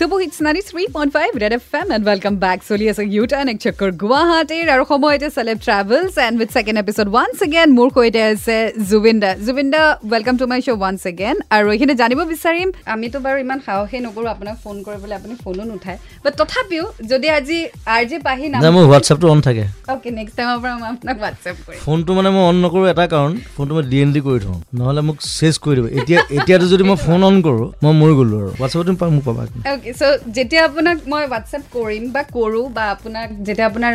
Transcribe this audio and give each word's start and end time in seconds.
Hits 0.00 0.36
ninety 0.46 0.62
three 0.70 0.82
point 0.96 1.10
five 1.16 1.30
red 1.42 1.52
F 1.58 1.64
M 1.80 1.88
and 1.94 2.04
welcome 2.10 2.34
back 2.44 2.58
চলি 2.68 2.84
আছে 2.92 3.02
U 3.14 3.22
টাৰ্ণ 3.32 3.48
এক 3.54 3.58
চক্কৰ 3.64 3.88
গুৱাহাটীৰ 4.02 4.66
আৰু 4.74 4.84
সময়তে 4.92 5.28
celeb 5.36 5.58
travels 5.66 6.14
and 6.26 6.36
with 6.40 6.50
second 6.56 6.78
episode 6.82 7.06
once 7.14 7.36
again 7.46 7.68
মোৰ 7.78 7.88
সৈতে 7.96 8.20
আছে 8.32 8.56
জুবিন 8.90 9.16
দা 9.22 9.30
জুবিন 9.46 9.68
দা 9.74 9.82
welcome 10.12 10.34
to 10.40 10.44
my 10.52 10.60
show 10.66 10.78
once 10.80 11.00
again 11.12 11.36
আৰু 11.56 11.66
এইখিনি 11.74 11.94
জানিব 12.02 12.20
বিচাৰিম। 12.32 12.68
আমিতো 12.94 13.18
বাৰু 13.24 13.36
ইমান 13.44 13.58
সাহসেই 13.66 14.00
নকৰোঁ 14.06 14.28
আপোনাক 14.34 14.56
ফোন 14.64 14.76
কৰিবলৈ 14.86 15.14
আপুনি 15.20 15.34
ফোনো 15.44 15.62
নুঠায়। 15.70 15.98
বাট 16.24 16.32
তথাপিও 16.40 16.84
যদি 17.10 17.26
আজি 17.38 17.58
আৰ 17.94 18.02
জে 18.10 18.16
পাহি 18.28 18.46
নাই 18.52 18.60
মোৰ 18.76 18.84
হোৱাটছএপটো 18.90 19.26
অন 19.34 19.38
থাকে। 19.46 19.64
অ'কে 19.92 20.10
নেক্সট 20.18 20.34
টাইমৰ 20.38 20.58
পৰা 20.62 20.74
মই 20.80 20.88
আপোনাক 20.94 21.16
হোৱাটছএপ 21.22 21.56
কৰিম। 21.66 21.78
ফোনটো 21.84 22.10
মানে 22.18 22.30
মই 22.34 22.42
অন 22.50 22.56
নকৰোঁ 22.64 22.86
এটা 22.92 23.04
কাৰণ 23.14 23.32
ফোনটো 23.54 23.72
মই 23.76 23.84
ডি 23.92 23.98
এন 24.04 24.10
ডি 24.14 24.20
কৰি 24.26 24.38
থওঁ। 24.44 24.58
নহ'লে 24.78 25.02
মোক 25.08 25.16
চেজ 25.38 25.54
কৰি 25.64 25.74
দিব। 25.76 25.86
এতিয়া 26.00 26.18
এতিয়াতো 26.36 26.66
যদি 26.72 26.84
মই 26.90 26.96
ফোন 27.06 27.20
অন 27.28 27.36
কৰোঁ 27.46 27.66
মই 27.82 27.92
মৰি 28.00 28.14
গ'লোঁ 28.18 28.38
আৰু। 28.42 28.50
হোৱাটছএপত 28.58 28.84
তুমি 28.88 28.98
পা- 29.02 29.12
মোক 29.14 29.24
পাবা। 29.28 29.42
অ'কে 29.72 29.89
চ' 29.98 30.02
যেতিয়া 30.36 30.62
আপোনাক 30.68 30.96
মই 31.12 31.24
হোৱাটছএপ 31.30 31.64
কৰিম 31.76 32.04
বা 32.14 32.22
কৰোঁ 32.36 32.66
বা 32.76 32.84
আপোনাক 32.94 33.28
যেতিয়া 33.46 33.66
আপোনাৰ 33.70 33.92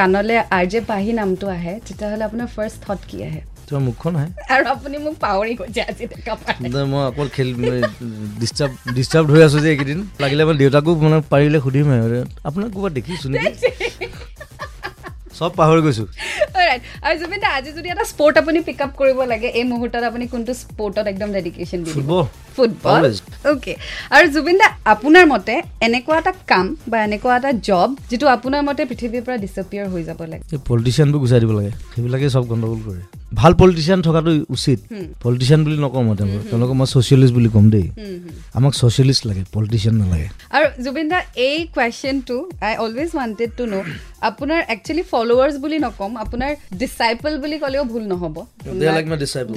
কাণলৈ 0.00 0.36
আৰ 0.56 0.64
জে 0.72 0.80
পাহি 0.90 1.12
নামটো 1.20 1.46
আহে 1.56 1.74
তেতিয়াহ'লে 1.86 2.24
আপোনাৰ 2.28 2.48
ফাৰ্ষ্ট 2.56 2.78
থট 2.84 3.00
কি 3.10 3.18
আহে? 3.28 3.40
তোমাৰ 3.66 3.82
মুখখন 3.88 4.12
আহে। 4.18 4.28
আৰু 4.54 4.64
আপুনি 4.74 4.96
মোক 5.04 5.14
পাহৰি 5.24 5.52
গৈছে 5.60 5.80
আজি 5.90 6.04
দেখা 6.12 6.34
পাই। 6.42 6.54
নাই, 6.74 6.84
মই 6.92 7.02
অকল 7.10 7.28
খেলি 7.36 7.52
ডিষ্টাৰ্ব 8.42 8.72
ডিষ্টাৰ্ব 8.96 9.26
হৈ 9.32 9.40
আছোঁ 9.46 9.60
যে 9.64 9.68
এইকেইদিন। 9.74 10.00
লাগিলে 10.22 10.42
মই 10.48 10.56
দেউতাকো 10.62 10.90
মানে 11.04 11.18
পাৰিলে 11.32 11.58
সুধিম 11.64 11.86
আৰু। 11.96 12.18
আপোনাক 12.48 12.68
ক'ৰবাত 12.74 12.92
দেখিছোঁ 12.98 13.28
নেকি? 13.32 13.50
চব 15.38 15.50
পাহৰি 15.58 15.80
গৈছোঁ। 15.86 16.06
Alright. 16.58 16.82
আৰু 17.06 17.14
জুবিন 17.20 17.40
দা 17.44 17.48
আজি 17.58 17.70
যদি 17.78 17.88
এটা 17.94 18.04
স্পৰ্ট 18.12 18.34
আপুনি 18.42 18.58
পিক 18.66 18.80
আপ 18.84 18.92
কৰিব 19.00 19.18
লাগে 19.32 19.48
এই 19.58 19.64
মুহূৰ্তত 19.72 20.02
আপুনি 20.10 20.24
কোনটো 20.32 20.52
স্পৰ্টত 20.62 21.06
একদম 21.12 21.28
ডেডিকেশ্যন 21.36 21.80
দিব? 21.86 22.10
ফুটবল. 22.54 23.02
অ'কে 23.50 23.74
আৰু 24.14 24.26
জুবিন 24.34 24.56
দা 24.62 24.68
আপোনাৰ 24.92 25.24
মতে 25.32 25.54
এনেকুৱা 25.86 26.16
এটা 26.22 26.32
কাম 26.50 26.66
বা 26.90 26.98
এনেকুৱা 27.06 27.34
এটা 27.40 27.50
জব 27.68 27.88
যিটো 28.10 28.26
আপোনাৰ 28.36 28.60
মতে 28.68 28.82
পৃথিৱীৰ 28.90 29.22
পৰা 29.26 29.36
ডিচপিয়াৰ 29.44 29.86
হৈ 29.92 30.02
যাব 30.08 30.20
লাগে? 30.30 30.42
পলিটিচিয়ানবোৰ 30.68 31.20
গুচাই 31.24 31.40
দিব 31.42 31.52
লাগে। 31.58 31.70
সেইবিলাকে 31.92 32.26
চব 32.34 32.44
গণ্ডগোল 32.50 32.80
কৰে। 32.86 33.02
ভাল 33.40 33.52
পলিটিচিয়ান 33.60 34.00
থকাটো 34.06 34.32
উচিত। 34.56 34.78
পলিটিচিয়ান 35.24 35.60
বুলি 35.64 35.76
নকওঁ 35.84 36.02
মই 36.06 36.14
তেওঁলোকক। 36.20 36.42
তেওঁলোকক 36.50 36.74
মই 36.80 36.86
ছ'চিয়েলিষ্ট 36.92 37.32
বুলি 37.36 37.48
ক'ম 37.54 37.66
দেই। 37.74 37.86
আমাক 38.58 38.72
ছ'চিয়েলিষ্ট 38.80 39.22
লাগে 39.28 39.42
পলিটিচিয়ান 39.54 39.94
নালাগে। 40.00 40.28
আৰু 40.56 40.66
জুবিন 40.84 41.06
দা 41.12 41.18
এই 41.48 41.58
কুৱেশ্যনটো 41.74 42.36
I 42.66 42.74
always 42.84 43.10
wanted 43.18 43.50
to 43.58 43.64
know' 43.72 43.84
আপোনাৰ 44.28 44.60
একচুৱেলি 44.74 45.02
ফলোৱাৰ্ছ 45.12 45.54
বুলি 45.64 45.78
নক'ম 45.86 46.12
আপোনাৰ 46.24 46.50
ডিচাইপল 46.80 47.32
বুলি 47.42 47.56
ক'লেও 47.62 47.84
ভুল 47.92 48.04
নহ'ব। 48.12 48.36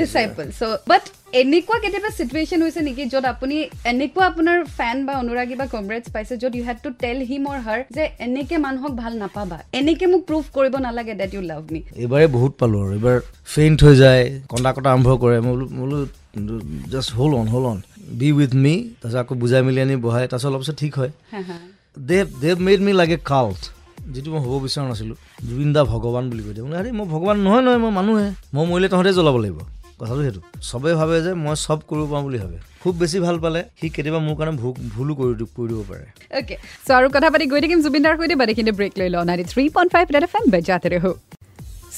ডিচাইপল 0.02 0.46
চ' 0.60 0.64
বাট 0.90 1.04
এনেকুৱা 1.42 1.78
কেতিয়াবা 1.84 2.10
চিটুৱেশ্যন 2.18 2.60
হৈছে 2.66 2.82
নেকি 2.88 3.04
য'ত 3.14 3.26
আপুনি 3.34 3.56
এনেকুৱা 3.92 4.24
আপোনাৰ 4.32 4.58
ফেন 4.78 4.98
বা 5.08 5.14
অনুৰাগী 5.24 5.56
বা 5.62 5.66
কমৰেডছ 5.74 6.06
পাইছে 6.14 6.34
য'ত 6.42 6.54
ইউ 6.58 6.64
হেড 6.68 6.80
টু 6.86 6.90
টেল 7.02 7.18
হিম 7.30 7.44
অৰ 7.52 7.58
হাৰ 7.66 7.80
যে 7.98 8.04
এনেকে 8.28 8.56
মানুহক 8.66 8.94
ভাল 9.02 9.14
নাপাবা 9.24 9.58
এনেকে 9.80 10.06
মোক 10.12 10.22
প্ৰুভ 10.30 10.44
কৰিব 10.58 10.78
নালাগে 10.86 11.14
ডেট 11.22 11.32
ইউ 11.36 11.42
লাভ 11.52 11.62
মি 11.74 11.82
এইবাৰে 12.04 12.28
বহুত 12.38 12.52
পালোঁ 12.62 12.80
আৰু 12.86 12.92
এইবাৰ 12.98 13.18
ফেইণ্ট 13.54 13.80
হৈ 13.86 13.96
যায় 14.04 14.24
কন্দা 14.54 14.72
কটা 14.78 14.90
আৰম্ভ 14.96 15.08
কৰে 15.24 15.38
মই 15.46 15.52
বোলো 15.52 15.66
মই 15.76 15.80
বোলো 15.82 16.00
just 16.94 17.10
hold 17.20 17.32
on 17.42 17.48
hold 17.54 17.66
on 17.74 17.80
be 18.20 18.30
with 18.40 18.52
me 18.64 18.74
তাৰপিছত 19.02 19.20
আকৌ 19.24 19.34
বুজাই 19.44 19.62
মেলি 19.68 19.80
আনি 19.86 19.96
বহাই 20.08 20.24
তাৰপিছত 20.32 20.50
অলপ 20.52 20.60
পিছত 20.64 20.76
ঠিক 20.84 20.94
হয়। 21.00 21.12
দে 22.10 22.18
দে 22.42 22.50
মেড 22.68 22.80
মি 22.86 22.92
লাগে 23.02 23.18
কাল্ট 23.32 23.62
যিটো 24.14 24.30
মই 24.34 24.42
হ'ব 24.46 24.54
বিচৰা 24.64 24.84
নাছিলোঁ। 24.90 25.18
জুবিন 25.48 25.70
দা 25.76 25.82
ভগৱান 25.94 26.26
বুলি 26.32 26.42
কৈ 26.46 26.54
দিয়ে 26.56 26.66
মানে 26.68 26.78
আৰে 26.82 26.90
মই 26.98 27.06
ভগৱান 27.14 27.38
নহয় 27.46 27.62
নহয় 27.66 27.80
মই 27.84 27.92
মানুহে 28.00 28.28
মই 28.56 28.64
মৰিলে 28.70 28.88
তহঁতে 28.94 29.12
জ্বলাব 29.20 29.38
লাগিব। 29.46 29.60
কথাটো 30.00 30.22
সেইটো। 30.28 30.42
চবেই 30.70 30.96
ভাবে 31.00 31.16
যে 31.26 31.32
মই 31.44 31.56
চব 31.66 31.80
কৰিব 31.90 32.06
পাৰোঁ 32.12 32.24
বুলি 32.28 32.38
ভাবে। 32.44 32.58
খুব 32.84 32.94
বেছি 33.02 33.18
ভাল 33.26 33.38
পালে 33.44 33.62
সি 33.80 33.88
কেতিয়াবা 33.96 34.20
মোৰ 34.28 34.36
কাৰণে 34.40 34.54
ভুল 34.62 34.74
ভুলো 34.96 35.14
কৰি 35.20 35.34
কৰি 35.58 35.68
দিব 35.72 35.82
পাৰে। 35.90 36.06
অ'কে 36.40 36.56
চ' 36.86 36.92
আৰু 36.98 37.08
কথা 37.16 37.28
পাতি 37.34 37.46
গৈ 37.52 37.60
থাকিম 37.64 37.80
জুবিন 37.86 38.02
দাৰ 38.06 38.16
সৈতে। 38.20 38.36
বাট 38.42 38.48
এইখিনি 38.54 38.72
ব্ৰেক 38.80 38.94
লৈ 39.00 39.10
লওঁ। 39.14 39.24
Ninety 39.30 39.46
three 39.54 39.64
point 39.76 39.90
five 39.96 40.06
red 40.16 40.24
F 40.28 40.34
M 40.40 40.46
বেজাতে 40.56 40.88
ৰহো। 40.96 41.12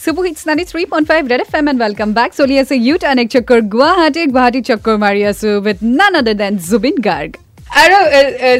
চুবু 0.02 0.22
hits 0.28 0.42
ninety 0.48 0.66
three 0.72 0.84
point 0.92 1.06
five 1.12 1.22
red 1.31 1.41
F 1.46 1.52
M 1.59 1.66
and 1.72 1.80
welcome 1.84 2.09
back 2.19 2.31
চলি 2.40 2.56
আছে 2.62 2.75
ইউথ 2.88 3.03
আনেক 3.13 3.28
চক্কৰ 3.36 3.59
গুৱাহাটী 3.75 4.22
গুৱাহাটী 4.36 4.59
চক্কৰ 4.69 4.96
মাৰি 5.06 5.22
আছো 5.31 5.47
উইথ 5.66 5.80
নান 6.00 6.13
আদাৰ 6.19 6.36
দেন 6.41 6.53
জুবিন 6.69 6.96
গাৰ্গ। 7.07 7.31
আৰু 7.84 7.97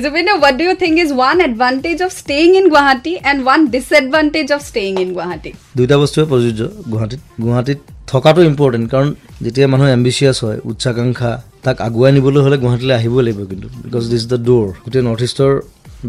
Zubeen 0.04 0.26
what 0.34 0.54
do 0.60 0.64
you 0.70 0.74
think 0.84 0.96
is 1.04 1.10
one 1.20 1.38
advantage 1.50 1.98
of 2.06 2.10
staying 2.22 2.48
in 2.60 2.66
Guwahati 2.74 3.14
and 3.30 3.40
one 3.46 3.60
disadvantage 3.76 4.48
of 4.56 4.60
staying 4.70 4.92
in 5.04 5.10
Guwahati? 5.18 5.52
দুইটা 5.78 5.96
বস্তুৱে 6.02 6.26
প্ৰযোজ্য। 6.32 6.62
গুৱাহাটীত 6.92 7.22
গুৱাহাটীত 7.46 7.80
থকাটো 8.12 8.42
ইম্পৰ্টেণ্ট 8.50 8.86
কাৰণ 8.94 9.08
যেতিয়া 9.46 9.68
মানুহ 9.74 9.88
এম্বিচিয়াছ 9.98 10.38
হয় 10.46 10.58
উচ্চাকাংক্ষা 10.70 11.32
তাক 11.66 11.78
আগুৱাই 11.88 12.12
নিবলৈ 12.18 12.42
হ'লে 12.46 12.58
গুৱাহাটীলৈ 12.64 12.94
আহিবই 13.00 13.22
লাগিব 13.28 13.40
কিন্তু 13.52 13.68
বিকজ 13.84 14.04
দিছ 14.12 14.24
দ্য 14.32 14.38
ড'ৰ 14.48 14.66
গোটেই 14.84 15.04
নৰ্থ 15.08 15.22
ইষ্টৰ 15.28 15.52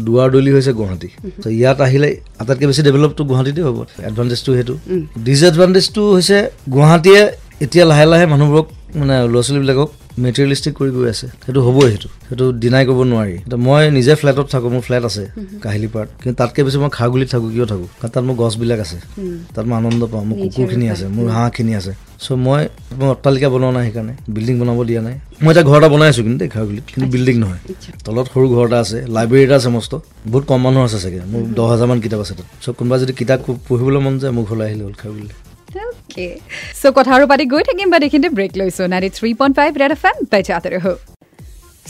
দুৱাৰ 0.05 0.27
দলি 0.35 0.51
হৈছে 0.55 0.71
গুৱাহাটী। 0.79 1.09
ত' 1.43 1.45
ইয়াত 1.59 1.79
আহিলে 1.87 2.09
আটাইতকৈ 2.41 2.65
বেছি 2.69 2.81
ডেভেলপটো 2.87 3.21
গুৱাহাটীতে 3.29 3.61
হ'ব 3.67 3.77
এডভান্টেজটো 4.09 4.49
সেইটো। 4.57 4.73
ডিছএডভান্টেজটো 5.25 6.01
হৈছে 6.15 6.37
গুৱাহাটীয়ে 6.75 7.21
এতিয়া 7.65 7.85
লাহে 7.91 8.05
লাহে 8.11 8.25
মানুহবোৰক 8.33 8.67
মানে 8.99 9.15
ল'ৰা 9.31 9.41
ছোৱালীবিলাকক 9.45 9.89
মেটেৰিয়েলিষ্টিক 10.23 10.73
কৰি 10.79 10.91
গৈ 10.97 11.07
আছে। 11.13 11.27
সেইটো 11.43 11.59
হ'বই 11.67 11.87
সেইটো। 11.91 12.09
সেইটো 12.27 12.45
ডিনাই 12.61 12.83
কৰিব 12.89 13.01
নোৱাৰি। 13.11 13.35
এতিয়া 13.45 13.59
মই 13.67 13.81
নিজে 13.97 14.13
ফ্লেটত 14.21 14.47
থাকোঁ 14.53 14.69
মোৰ 14.75 14.81
ফ্লেট 14.87 15.03
আছে 15.09 15.23
কাহিলীপাৰাত 15.63 16.09
কিন্তু 16.21 16.35
তাতকৈ 16.41 16.61
বেছি 16.67 16.77
মই 16.83 16.89
খাৰগুলিত 16.97 17.27
থাকোঁ 17.33 17.49
কিয় 17.55 17.65
থাকোঁ? 17.71 17.87
কাৰণ 17.99 18.11
তাত 18.13 18.23
মোৰ 18.27 18.35
গছবিলাক 18.41 18.79
আছে। 18.85 18.97
তাত 19.55 19.65
মই 19.69 19.75
আনন্দ 19.81 20.01
পাওঁ 20.11 20.23
মোৰ 20.29 20.35
কুকুৰখিনি 20.43 20.85
আছে 20.93 21.05
মোৰ 21.15 21.27
হাঁহখিনি 21.35 21.73
আছে। 21.79 21.93
চ' 22.23 22.27
মই 22.45 22.61
মই 22.99 23.07
অট্টালিকা 23.15 23.47
বনোৱা 23.53 23.71
নাই 23.75 23.83
সেইকাৰণে 23.87 24.13
বিল্ডিং 24.35 24.55
বনাব 24.61 24.79
দিয়া 24.89 25.01
নাই। 25.07 25.15
মই 25.43 25.51
এতিয়া 25.53 25.65
ঘৰ 25.69 25.77
এটা 25.79 25.89
বনাই 25.93 26.07
আছোঁ 26.11 26.23
কিন্তু 26.25 26.39
দেই 26.43 26.49
খাৰগুলিত 26.55 26.85
কিন্তু 26.93 27.07
বিল্ডিং 27.13 27.35
নহয়। 27.43 27.59
তলত 28.05 28.27
সৰু 28.33 28.45
ঘৰ 28.55 28.65
এটা 28.69 28.77
আছে 28.83 28.97
লাইব্ৰেৰী 29.15 29.43
এটা 29.47 29.55
আছে 29.59 29.69
মস্ত। 29.75 29.93
বহুত 30.31 30.43
কম 30.49 30.59
মানুহ 30.65 30.81
আছে 30.87 30.99
চাগে 31.03 31.19
মোৰ 31.31 31.41
দহ 31.57 31.67
হাজাৰমান 31.73 31.97
কিতাপ 32.03 32.19
আছে 32.25 32.33
তাত। 32.39 32.47
চ' 32.63 32.67
কোনোবা 32.77 32.95
যদি 33.01 33.13
কিতাপ 33.19 33.39
পঢ়িবলৈ 33.67 33.99
মন 34.05 34.13
যায় 34.21 34.33
মোৰ 34.37 34.43
ঘৰলৈ 34.49 34.65
আহিলে 34.69 34.83
হ'ল 34.87 34.95
খাৰগুলিলৈ 35.01 35.35
অ'কে 36.09 36.27
চ' 36.81 36.91
কথা 36.97 37.11
আৰু 37.17 37.25
পাতি 37.31 37.45
গৈ 37.53 37.63
থাকিম 37.69 37.87
বাট 37.93 38.01
এইখিনিতে 38.07 38.29
ব্ৰেক 38.37 38.51
লৈছোঁ। 38.59 38.85
Ninety 38.93 39.09
three 39.17 39.29
point 39.39 39.53
five 39.59 39.71
red 39.81 39.91
FM 39.95 40.03
M 40.09 40.15
বেজাতে 40.31 40.69
ৰহো 40.75 40.93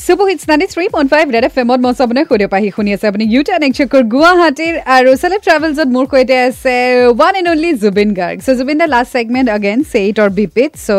super 0.05 0.23
hits 0.29 0.43
ninety 0.49 0.67
three 0.73 0.85
point 0.95 1.09
five 1.13 1.25
red 1.35 1.45
F 1.47 1.55
এমত 1.61 1.79
মই 1.85 1.93
আপোনাৰ 2.05 2.25
সৈতে 2.29 2.47
পাহি 2.53 2.69
শুনি 2.75 2.89
আছে 2.95 3.05
আপুনি 3.11 3.23
ইউ 3.33 3.41
টেন 3.47 3.63
একচকৰ 3.67 4.01
গুৱাহাটীৰ 4.13 4.75
আৰু 4.95 5.09
চেলেব 5.21 5.41
ট্ৰেভেলছত 5.47 5.87
মোৰ 5.95 6.05
সৈতে 6.11 6.35
আছে 6.47 6.75
one 7.13 7.33
and 7.39 7.47
only 7.53 7.71
Zubeen 7.83 8.09
Garg. 8.19 8.37
So' 8.45 8.57
Zubeen 8.59 8.77
da 8.81 8.87
last 8.95 9.09
segment 9.15 9.47
again 9.57 9.77
cheat 9.93 10.15
or 10.23 10.29
repeat 10.39 10.71
so' 10.85 10.89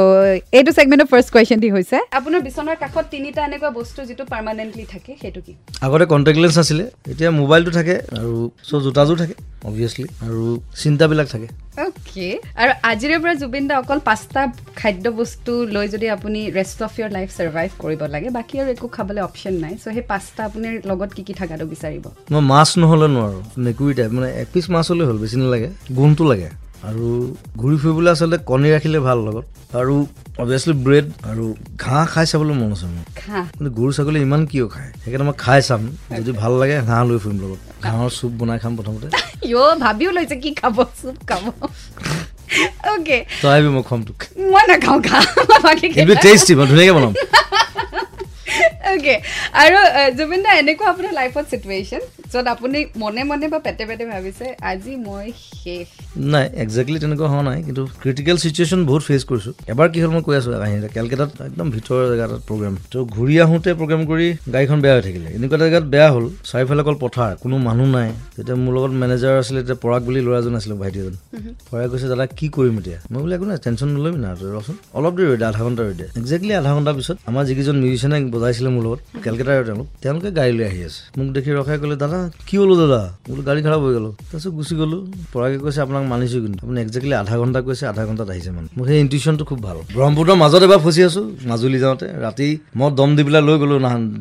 এইটো 0.58 0.70
ছেগমেণ্টৰ 0.78 1.08
ফাৰ্ষ্ট 1.12 1.28
কুৱেশ্যনটি 1.34 1.68
হৈছে। 1.74 1.96
আপোনাৰ 2.18 2.40
বিচনাৰ 2.48 2.76
কাষত 2.82 3.06
তিনিটা 3.14 3.40
এনেকুৱা 3.48 3.70
বস্তু 3.78 4.00
যিটো 4.08 4.24
পাৰ্মানেণ্টলি 4.32 4.84
থাকে 4.92 5.12
সেইটো 5.22 5.40
কি? 5.46 5.52
আগতে 5.86 6.04
কণ্টেক্ট 6.12 6.38
লেন্স 6.42 6.56
আছিলে 6.62 6.84
এতিয়া 7.12 7.30
মোবাইলটো 7.40 7.70
থাকে 7.78 7.94
আৰু 8.18 8.34
চ' 8.68 8.82
জোতাযোৰ 8.84 9.16
থাকে 9.22 9.34
অবভিয়াছলি 9.68 10.06
আৰু 10.26 10.42
চিন্তাবিলাক 10.82 11.26
থাকে। 11.34 11.48
অ'কে 11.82 12.28
আৰু 12.62 12.72
আজিৰে 12.90 13.16
পৰা 13.22 13.34
জুবিন 13.42 13.64
দা 13.70 13.74
অকল 13.82 13.98
পাঁচটা 14.08 14.40
খাদ্য 14.80 15.04
বস্তু 15.20 15.52
লৈ 15.74 15.86
যদি 15.94 16.06
আপুনি 16.16 16.40
rest 16.58 16.78
of 16.86 16.92
your 16.98 17.10
life 17.16 17.28
survive 17.38 17.70
কৰিব 17.82 18.00
লাগে 18.14 18.28
বাকী 18.38 18.54
আৰু 18.62 18.68
একো 18.76 18.86
খাবলৈ 18.96 19.22
অপশ্যন 19.28 19.54
নাই। 19.64 19.74
চ' 19.82 19.94
সেই 19.96 20.04
পাঁচটা 20.12 20.40
আপোনাৰ 20.48 20.72
লগত 20.90 21.10
কি 21.16 21.22
কি 21.28 21.32
থকাটো 21.40 21.64
বিচাৰিব? 21.74 22.04
মই 22.32 22.42
মাছ 22.52 22.68
নহ'লে 22.80 23.08
নোৱাৰোঁ। 23.16 23.42
মেকুৰী 23.66 23.92
টাইপ 23.98 24.10
মানে 24.16 24.28
এক 24.42 24.48
পিচ 24.54 24.66
মাছ 24.74 24.86
হ'লে 24.90 25.04
হ'ল 25.08 25.18
বেছি 25.22 25.36
নালাগে। 25.42 25.68
গোন্ধটো 25.98 26.24
লাগে। 26.32 26.50
আৰু 26.88 27.06
ঘূৰি 27.60 27.76
ফুৰিবলৈ 27.82 28.10
আচলতে 28.14 28.38
কণী 28.50 28.68
ৰাখিলে 28.74 28.98
ভাল 29.08 29.18
লগত। 29.26 29.44
আৰু 29.80 29.94
অভিয়াছলি 30.42 30.74
ব্ৰেড 30.84 31.06
আৰু 31.30 31.44
ঘাঁহ 31.82 32.04
খাই 32.12 32.26
চাবলৈ 32.30 32.54
মন 32.60 32.70
আছে 32.76 32.86
মোৰ। 32.94 33.06
কিন্তু 33.54 33.70
গৰু 33.78 33.90
ছাগলী 33.96 34.18
ইমান 34.26 34.42
কিয় 34.50 34.66
খায়? 34.74 34.90
সেইকাৰণে 35.02 35.24
মই 35.28 35.36
খাই 35.44 35.60
চাম। 35.68 35.82
যদি 36.18 36.32
ভাল 36.42 36.52
লাগে 36.60 36.76
ঘাঁহ 36.90 37.02
লৈ 37.08 37.18
ফুৰিম 37.24 37.38
লগত। 37.42 37.60
ঘাঁহৰ 37.84 38.10
চুপ 38.18 38.32
বনাই 38.38 38.58
খাম 38.62 38.72
প্ৰথমতে। 38.78 39.06
ভাবিও 39.84 40.10
লৈছে 40.16 40.36
কি 40.42 40.50
খাব 40.60 40.76
চুপ 41.00 41.16
খাব। 41.30 41.44
অ'কে 42.92 43.18
তই 43.42 43.48
আহিবি 43.52 43.70
মই 43.76 43.82
খোৱাম 43.88 44.00
তোক। 44.08 44.20
মই 44.52 44.64
নাখাওঁ 44.70 44.98
কিন্তু 45.96 46.14
টেষ্টি 46.24 46.52
মই 46.58 46.66
ধুনীয়াকৈ 46.70 46.92
বনাম। 46.96 47.12
অ'কে 48.90 49.14
আৰু 49.62 49.78
জুবিন 50.18 50.40
দা 50.44 50.50
এনেকুৱা 50.62 50.86
আপোনাৰ 50.92 51.12
লাইফত 51.20 51.44
চিটুৱেশ্যন 51.50 52.02
য'ত 52.32 52.46
আপুনি 52.54 52.78
মনে 53.02 53.22
মনে 53.30 53.46
বা 53.52 53.58
পেটে 53.66 53.84
পেটে 53.88 54.04
ভাবিছে 54.12 54.46
আজি 54.70 54.92
মই 55.06 55.26
শেষ 55.62 55.86
নাই 56.32 56.46
একজেক্টলি 56.64 56.98
তেনেকুৱা 57.02 57.28
হোৱা 57.32 57.42
নাই 57.48 57.58
কিন্তু 57.66 57.82
ক্ৰিটিকেল 58.02 58.36
চিটুৱেশ্যন 58.42 58.80
বহুত 58.88 59.02
ফেচ 59.08 59.22
কৰিছোঁ। 59.30 59.52
এবাৰ 59.72 59.88
কি 59.92 59.98
হ'ল 60.02 60.10
মই 60.16 60.22
কৈ 60.26 60.34
আছোঁ 60.40 60.52
আহিলে 60.66 60.88
কেলকাতাত 60.96 61.30
একদম 61.48 61.66
ভিতৰৰ 61.74 62.02
জেগা 62.10 62.24
এটাত 62.28 62.42
প্ৰগ্ৰেম 62.48 62.74
তো 62.92 62.98
ঘূৰি 63.14 63.34
আহোঁতে 63.44 63.70
প্ৰগ্ৰেম 63.80 64.02
কৰি 64.10 64.26
গাড়ীখন 64.54 64.78
বেয়া 64.84 64.94
হৈ 64.96 65.02
থাকিলে। 65.06 65.28
এনেকুৱা 65.36 65.56
এটা 65.56 65.66
জেগাত 65.68 65.84
বেয়া 65.94 66.08
হ'ল 66.14 66.24
চাৰিওফালে 66.50 66.82
অকল 66.84 66.96
পথাৰ 67.04 67.32
কোনো 67.42 67.56
মানুহ 67.68 67.86
নাই। 67.96 68.08
তেতিয়া 68.36 68.56
মোৰ 68.64 68.72
লগত 68.76 68.92
মেনেজাৰ 69.02 69.32
আছিলে 69.42 69.58
এতিয়া 69.64 69.78
পৰাগ 69.84 70.00
বুলি 70.06 70.20
ল'ৰা 70.26 70.38
এজন 70.42 70.54
আছিলে 70.58 70.74
ভাইটি 70.82 70.98
এজন। 71.02 71.14
পৰাই 71.68 71.86
কৈছে 71.92 72.06
দাদা 72.12 72.24
কি 72.38 72.46
কৰিম 72.56 72.76
এতিয়া? 72.80 72.98
মই 73.12 73.20
বোলে 73.22 73.34
একো 73.38 73.46
নাই 73.50 73.58
টেনশ্যন 73.64 73.88
নল'বি 73.96 74.18
না 74.24 74.30
ৰচোন। 74.56 74.76
অলপ 74.98 75.12
দেৰি 75.16 75.26
ৰৈ 75.30 75.36
দে 75.40 75.46
আধা 75.50 75.62
ঘণ্টা 75.66 75.82
ৰৈ 75.88 75.94
দে 76.00 76.06
একজেক্টলি 76.20 76.52
আধা 76.60 76.70
ঘণ্টাৰ 76.76 76.94
পিছত 76.98 77.16
আমাৰ 77.28 77.42
যিকেইজন 77.48 77.76
মিউজিচিয়ানে 77.82 78.18
বজাইছিলে 78.34 78.70
মোৰ 78.74 78.82
লগত 78.86 79.00
কেলকাতাৰ 79.24 79.54
তেওঁলোক 79.68 79.86
তেওঁলোকে 80.02 80.30
গাড়ী 80.38 80.52
লৈ 80.58 80.64
আহি 80.70 80.80
আছে। 80.88 81.00
মোক 81.18 81.28
দেখি 81.36 81.50
ৰখাই 81.58 81.78
ক'লে 81.82 81.96
দাদা 82.04 82.19
কি 82.46 82.54
হ'লো 82.60 82.74
দাদা? 82.82 83.00
বোলো 83.28 83.42
গাড়ী 83.48 83.60
খাৰাপ 83.64 83.80
হৈ 83.84 83.92
গ'লো। 83.96 84.10
তাৰপিছত 84.30 84.52
গুচি 84.58 84.74
গ'লো। 84.80 84.98
পৰাগে 85.32 85.56
কৈছে 85.64 85.80
আপোনাক 85.84 86.02
মানিছোঁ 86.12 86.40
কিন্তু। 86.44 86.58
আপুনি 86.64 86.78
একজেক্টলি 86.84 87.14
আধা 87.22 87.34
ঘণ্টা 87.40 87.60
কৈছে 87.66 87.84
আধা 87.92 88.02
ঘণ্টাত 88.08 88.28
আহিছে 88.34 88.50
মানে। 88.56 88.68
মোৰ 88.76 88.84
সেই 88.88 88.98
ইনটিউশ্যনটো 89.04 89.44
খুব 89.44 89.58
ভাল। 89.66 89.76
ব্ৰহ্মপুত্ৰৰ 89.96 90.36
মাজত 90.42 90.62
এবাৰ 90.66 90.80
ফচি 90.84 91.00
আছোঁ 91.08 91.24
মাজুলী 91.50 91.78
যাওঁতে। 91.84 92.06
ৰাতি 92.24 92.48
মই 92.78 92.88
দম 92.98 93.10
দি 93.16 93.22
পেলাই 93.26 93.42
লৈ 93.48 93.56
গ'লো 93.62 93.76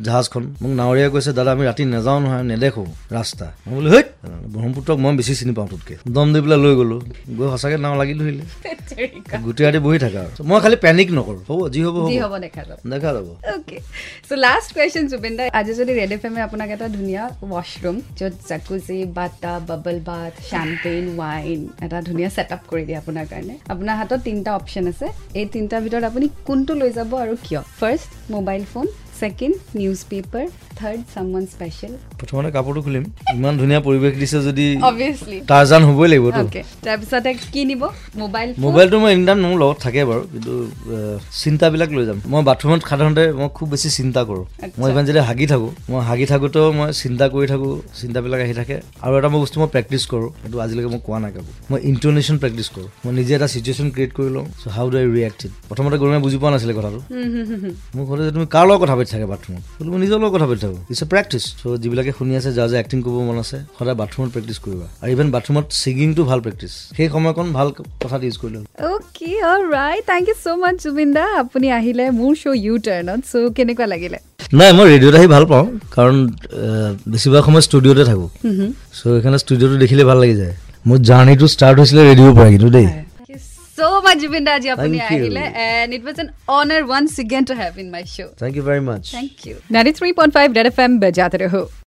জাহাজখন। 0.08 0.44
মোক 0.62 0.72
নাৱৰীয়াই 0.80 1.10
কৈছে 1.14 1.32
দাদা 1.38 1.52
আমি 1.56 1.64
ৰাতি 1.70 1.84
নাযাওঁ 1.96 2.20
নহয় 2.24 2.44
নেদেখোঁ 2.52 2.88
ৰাস্তা। 3.18 3.46
মই 3.68 3.74
বোলো 3.76 3.90
হেই! 3.96 4.04
ব্ৰহ্মপুত্ৰক 4.54 4.98
মই 5.04 5.12
বেছি 5.20 5.34
চিনি 5.40 5.54
পাওঁ 5.58 5.68
তোতকৈ 5.72 5.96
দম 6.16 6.28
দি 6.34 6.40
পেলাই 6.44 6.60
লৈ 6.66 6.74
গ'লো। 6.80 6.98
গৈ 7.38 7.48
সঁচাকৈ 7.54 7.78
নাও 7.86 7.94
লাগি 8.02 8.14
ধৰিলে। 8.20 8.44
গোটেই 9.46 9.64
ৰাতি 9.68 9.80
বহি 9.86 9.98
থাকা 10.06 10.20
আৰু। 10.26 10.34
মই 10.50 10.60
খালি 10.64 10.78
পেনিক 10.86 11.08
নকৰোঁ। 11.18 11.42
হ'ব 11.50 11.60
যি 11.74 11.80
হ'ব 11.86 11.96
হ'ব। 11.98 12.34
দেখা 12.92 13.10
যাব। 13.16 13.28
Okay 13.54 13.78
so' 14.28 14.38
last 14.46 14.70
question 14.76 15.04
Zubeen 15.12 15.34
da 15.38 15.44
আজি 15.60 15.74
যদি 15.80 15.92
ৰেড 16.00 16.12
এফ 16.16 16.24
এমে 16.26 16.42
আপোনাক 16.48 16.70
এটা 16.76 16.88
ধুনীয়া 16.98 17.24
ৱাছৰুম 17.90 17.98
য'ত 18.20 18.34
জাকুজি 18.50 18.98
বাটা 19.18 19.54
বাবল 19.70 19.98
বাথ 20.10 20.34
শ্যাম্পেইন 20.50 21.06
ৱাইন 21.20 21.60
এটা 21.86 21.98
ধুনীয়া 22.10 22.30
ছেট 22.36 22.50
আপ 22.56 22.62
কৰি 22.72 22.84
দিয়ে 22.88 22.98
আপোনাৰ 23.04 23.26
কাৰণে। 23.32 23.54
আপোনাৰ 23.74 23.96
হাতত 24.00 24.20
তিনিটা 24.28 24.52
অপশ্যন 24.60 24.86
আছে। 24.92 25.08
এই 25.40 25.46
তিনিটাৰ 25.54 25.82
ভিতৰত 25.86 26.04
আপুনি 26.12 26.26
কোনটো 26.48 26.74
লৈ 26.82 26.92
যাব 26.98 27.12
আৰু 27.24 27.34
কিয়? 27.46 27.62
First 27.80 28.10
mobile 28.36 28.64
phone 28.72 28.86
second 29.20 29.56
newspaper 30.12 30.46
third 30.80 31.02
someone 31.14 31.44
special 31.54 31.94
প্ৰথমতে 32.20 32.50
কাপোৰটো 32.58 32.82
খুলিম। 32.86 33.04
ইমান 33.38 33.54
ধুনীয়া 33.62 33.82
পৰিৱেশ 33.88 34.14
দিছে 34.22 34.38
যদি 34.48 34.66
অভিয়াছলি 34.90 35.38
টাৰ্জান 35.52 35.82
হ'বই 35.88 36.08
লাগিব 36.12 36.26
তাৰপিছতে 36.86 37.32
কি 37.54 37.62
নিব? 37.70 37.82
মোবাইল 38.24 38.50
মোবাইলটো 38.66 38.98
মই 39.04 39.12
টাইম 39.28 39.40
মোৰ 39.46 39.58
লগত 39.64 39.78
থাকে 39.86 40.02
বাৰু 40.10 40.22
কিন্তু 40.34 40.54
চিন্তাবিলাক 41.44 41.90
লৈ 41.98 42.04
যাম। 42.10 42.18
মই 42.32 42.42
বাথৰুমত 42.50 42.82
সাধাৰণতে 42.90 43.24
মই 43.40 43.50
খুব 43.58 43.68
বেছি 43.74 43.90
চিন্তা 44.00 44.22
কৰোঁ। 44.30 44.46
মই 44.80 44.88
ইমান 44.94 45.04
যেতিয়া 45.08 45.26
হাগি 45.30 45.46
থাকোঁ 45.52 45.72
মই 45.92 46.02
হাগি 46.10 46.26
থাকোঁতেও 46.32 46.68
মই 46.80 46.90
চিন্তা 47.02 47.26
কৰি 47.34 47.46
থাকোঁ 47.54 47.72
চিন্তাবিলাক 48.00 48.40
আহি 48.46 48.54
থাকে। 48.60 48.76
আৰু 49.04 49.14
এটা 49.20 49.30
মই 49.34 49.40
বস্তু 49.44 49.58
মই 49.62 49.70
প্ৰেক্টিচ 49.76 50.04
কৰোঁ 50.12 50.30
সেইটো 50.42 50.58
আজিলৈকে 50.66 50.90
মই 50.94 51.02
কোৱা 51.08 51.20
নাই 51.24 51.32
কাকো। 51.36 51.52
মই 51.72 51.80
ইণ্টনেশ্যন 51.92 52.38
প্ৰেক্টিচ 52.44 52.68
কৰোঁ। 52.76 52.90
মই 53.04 53.12
নিজে 53.20 53.32
এটা 53.38 53.48
চিটুৱেশ্যন 53.54 53.88
ক্ৰিয়েট 53.96 54.12
কৰি 54.18 54.30
লওঁ 54.36 54.46
so' 54.62 54.66
how 54.76 54.86
do 54.92 54.96
I 55.02 55.06
react 55.16 55.40
it 55.46 55.52
প্ৰথমতে 55.70 55.96
গৰুমে 56.02 56.20
বুজি 56.26 56.38
পোৱা 56.42 56.52
নাছিলে 56.54 56.74
কথাটো। 56.80 57.00
মোক 57.96 58.06
সোধে 58.10 58.32
তুমি 58.36 58.46
কাৰ 58.56 58.66
লগত 58.70 58.80
কথা 58.84 58.96
পাতি 58.98 59.09
থাকে 59.14 59.26
বাথৰুমত 59.34 59.64
বোলো 59.78 59.90
মই 59.92 60.00
নিজৰ 60.04 60.18
লগত 60.24 60.32
কথা 60.36 60.48
পাতি 60.50 60.60
থাকোঁ। 60.66 60.80
ইটছ 60.92 61.02
এ 61.06 61.08
প্ৰেক্টিচ 61.14 61.44
চ' 61.60 61.80
যিবিলাকে 61.82 62.12
শুনি 62.18 62.34
আছে 62.40 62.50
যাৰ 62.58 62.68
যে 62.72 62.78
এক্টিং 62.84 62.98
কৰিব 63.06 63.18
মন 63.30 63.38
আছে 63.44 63.58
সদায় 63.78 63.98
বাথৰুমত 64.02 64.30
প্ৰেক্টিচ 64.36 64.58
কৰিবা। 64.66 64.86
আৰু 65.02 65.10
ইভেন 65.16 65.28
বাথৰুমত 65.36 65.66
ছিংগিংটো 65.82 66.22
ভাল 66.30 66.40
প্ৰেক্টিচ 66.46 66.74
সেই 66.98 67.08
সময়কণ 67.16 67.48
ভাল 67.58 67.68
কথাত 68.04 68.22
ইউজ 68.28 68.38
কৰিলোঁ। 68.42 68.62
Okay 68.92 69.32
right 69.76 70.04
thank 70.12 70.26
you 70.30 70.36
so' 70.44 70.48
much 70.64 70.76
Zubeen 70.84 71.10
da 71.18 71.26
আপুনি 71.44 71.68
আহিলে 71.80 72.06
মোৰ 72.20 72.34
শ্ব' 72.42 72.58
ইউ 72.66 72.74
টাৰ্ণত 72.88 73.22
চ' 73.32 73.54
কেনেকুৱা 73.58 73.86
লাগিলে? 73.94 74.18
নাই 74.60 74.72
মই 74.78 74.86
ৰেডিঅ'ত 74.94 75.16
আহি 75.20 75.28
ভাল 75.36 75.44
পাওঁ। 75.52 75.66
কাৰণ 75.96 76.16
বেছিভাগ 77.12 77.42
সময় 77.48 77.64
ষ্টুডিঅ'তে 77.68 78.04
থাকোঁ। 78.10 78.30
চ' 78.98 79.00
সেইকাৰণে 79.00 79.40
ষ্টুডিঅ'টো 79.44 79.76
দেখিলে 79.84 80.04
ভাল 80.10 80.18
লাগি 80.24 80.36
যায়। 80.42 80.54
মোৰ 80.88 80.98
জাৰ্ণিটো 81.10 81.46
ষ্টাৰ্ট 81.54 81.78
হৈছিলে 81.82 82.02
ৰেডিঅ'ৰ 82.10 82.34
পৰা 82.38 82.50
কিন্তু 82.54 82.70
দেই। 82.78 82.88
So 83.80 84.02
much, 84.02 84.20
Juvinda 84.20 84.60
ji, 84.62 84.70
apni 84.76 85.02
ahile, 85.08 85.44
and 85.66 85.94
it 85.94 86.04
was 86.04 86.20
an 86.20 86.32
honor 86.48 86.86
once 86.86 87.20
again 87.26 87.46
to 87.52 87.56
have 87.64 87.78
in 87.78 87.92
my 87.98 88.04
show. 88.16 88.30
Thank 88.46 88.56
you 88.62 88.64
very 88.72 88.82
much. 88.92 89.12
Thank 89.12 89.46
you. 89.46 89.62
93.5 89.70 90.56
Red 90.56 90.74
FM, 90.76 91.00
bajate 91.06 91.40
raho. 91.46 91.70